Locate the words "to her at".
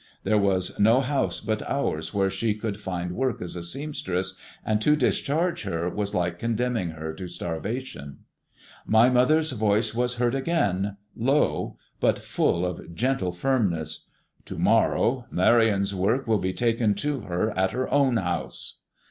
16.95-17.69